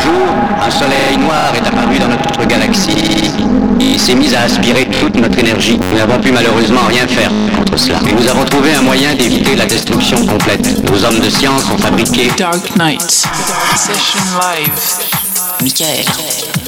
[0.00, 0.28] jour,
[0.60, 3.30] un soleil noir est apparu dans notre galaxie
[3.80, 5.78] et s'est mis à aspirer toute notre énergie.
[5.90, 7.98] Nous n'avons pu malheureusement rien faire contre cela.
[8.08, 10.90] Et nous avons trouvé un moyen d'éviter la destruction complète.
[10.90, 13.02] Nos hommes de science ont fabriqué Dark Knight
[13.76, 15.08] Session Live.
[15.60, 16.04] Michael.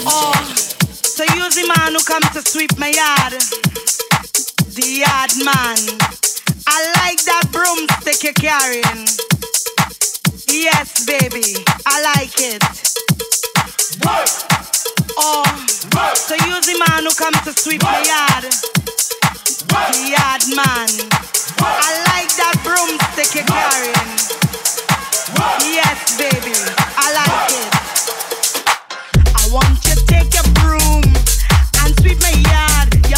[0.06, 0.32] Oh,
[1.02, 3.34] so use the man who come to sweep my yard.
[4.74, 5.98] The yard man.
[6.66, 9.06] I like that broomstick you're carrying.
[10.48, 12.62] Yes, baby, I like it.
[14.02, 15.44] Oh,
[16.14, 18.44] so use the man who come to sweep my yard.
[20.08, 20.88] Yard man.
[21.60, 22.60] I like that
[23.34, 23.46] you're.
[25.62, 26.54] Yes, baby,
[26.96, 27.70] I like it.
[29.36, 31.04] I want you take your broom
[31.84, 32.94] and sweep my yard.
[33.08, 33.16] You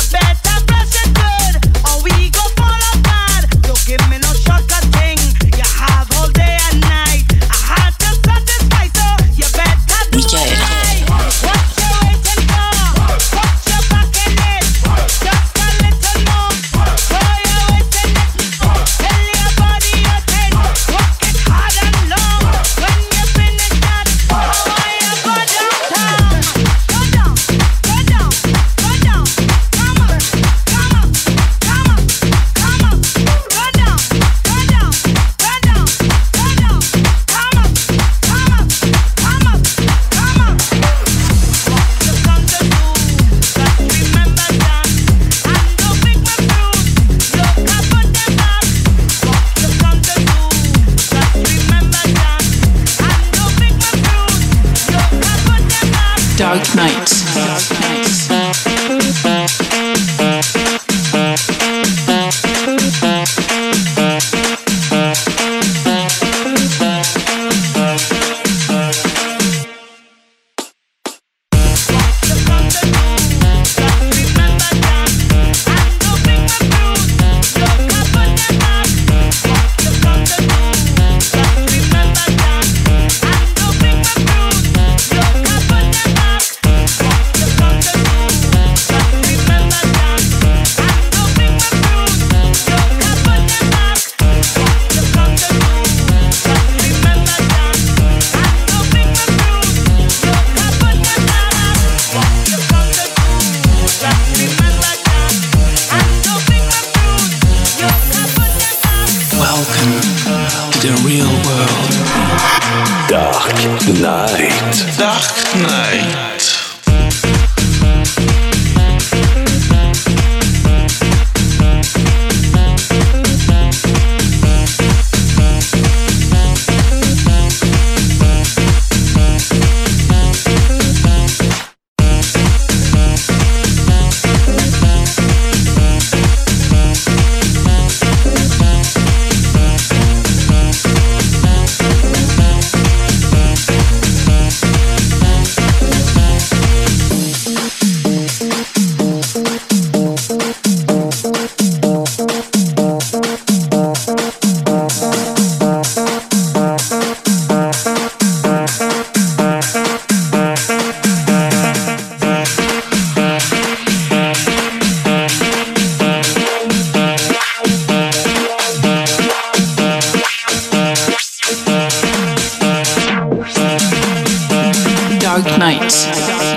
[175.33, 176.52] Dark Knight.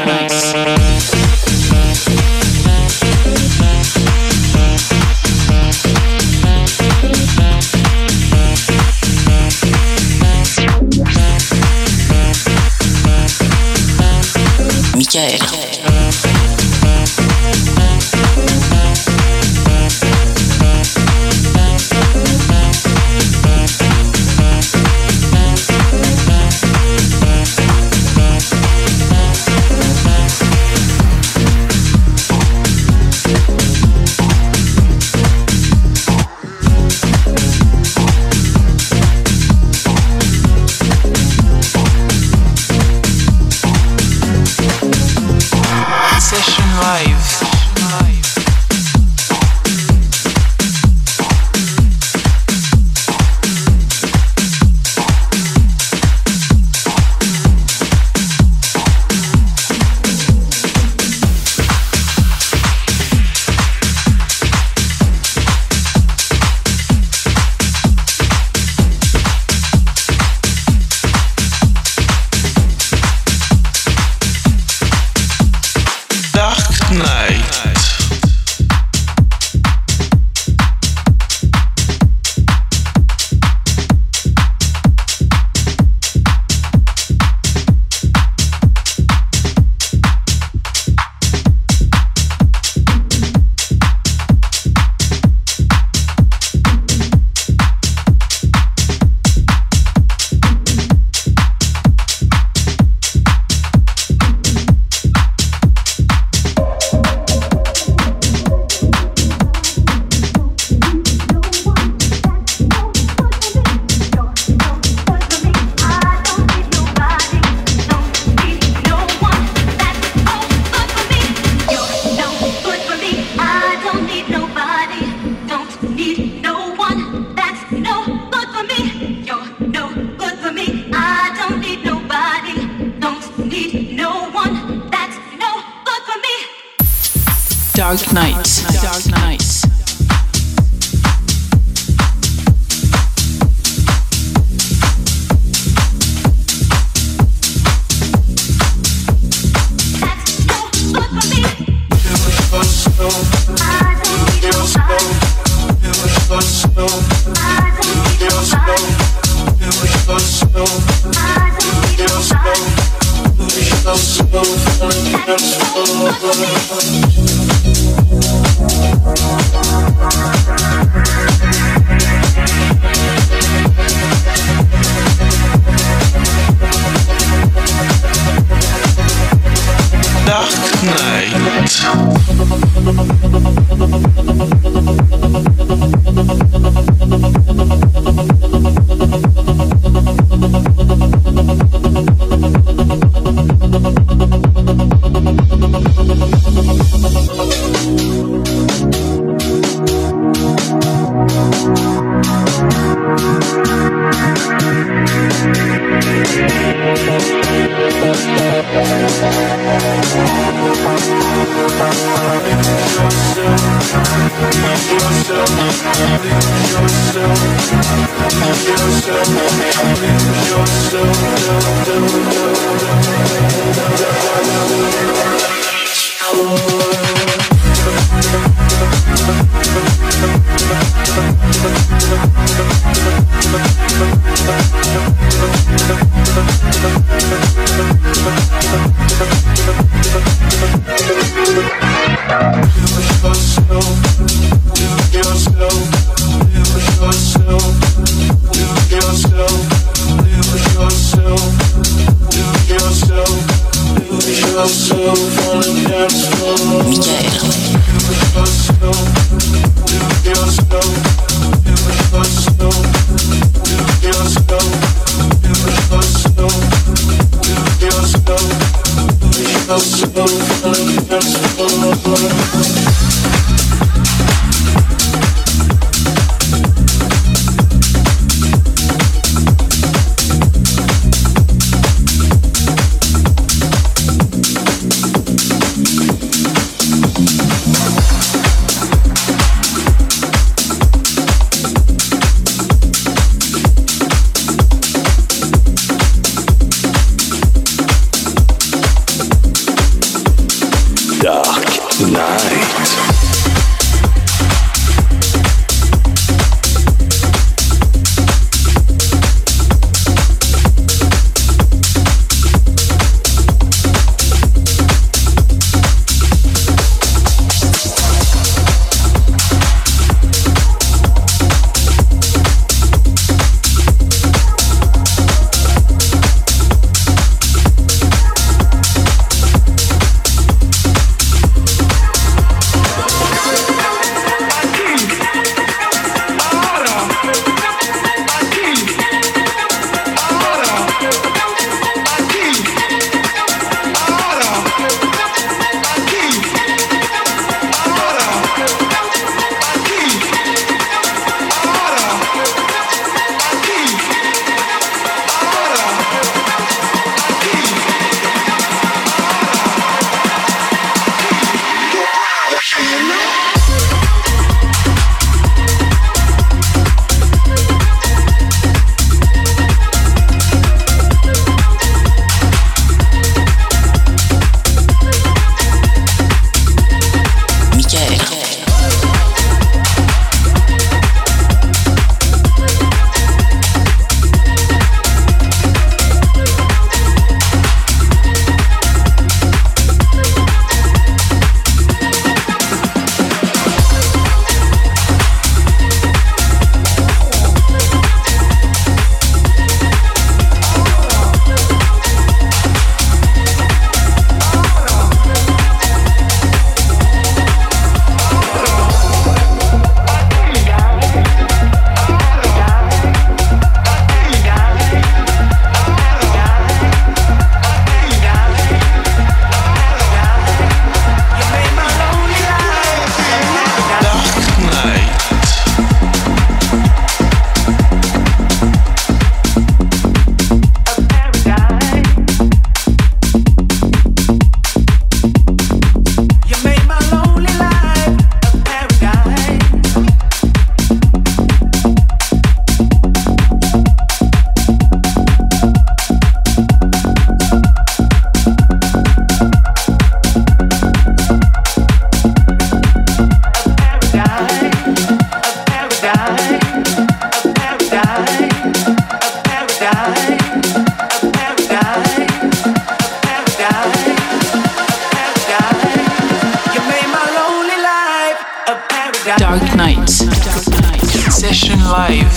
[471.86, 472.35] Session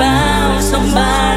[0.00, 1.29] survive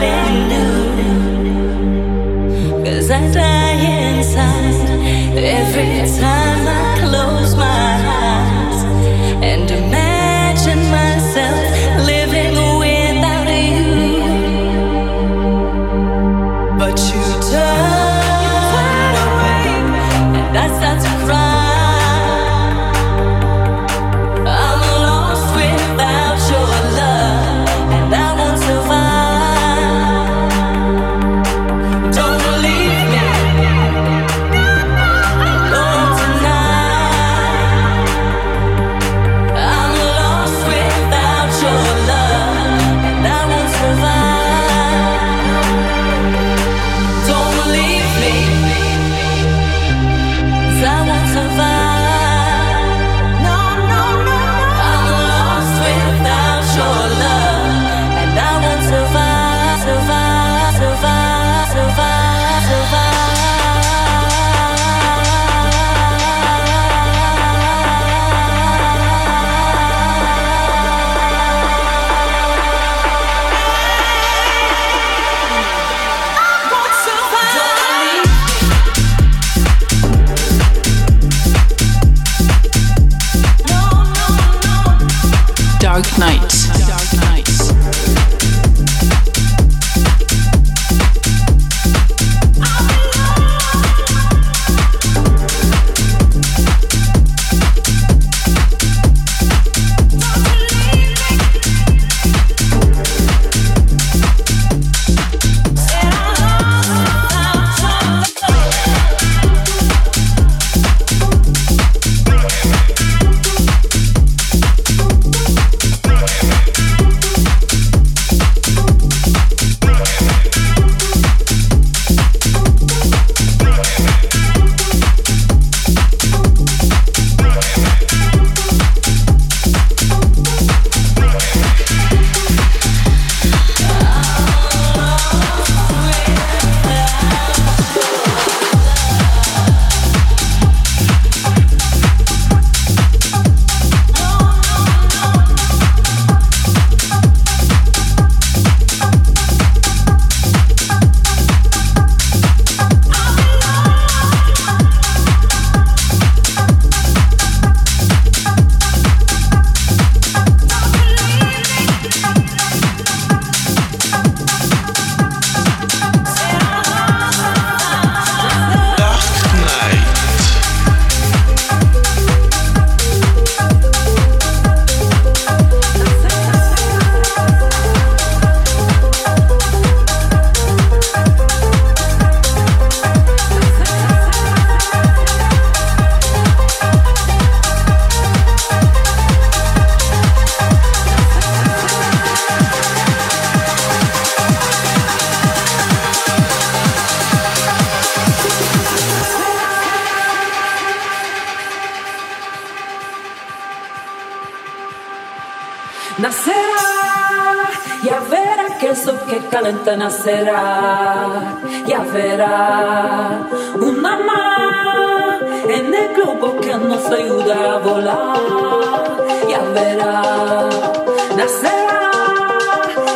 [221.35, 222.12] nacerá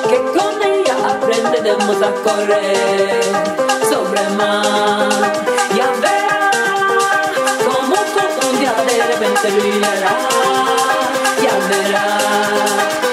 [0.09, 3.23] que con ella aprenderemos a correr
[3.89, 5.09] sobre el mar,
[5.75, 6.51] ya verá
[7.65, 10.17] como todo un día de repente brillará,
[11.43, 13.06] ya verá.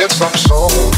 [0.00, 0.90] Get some soul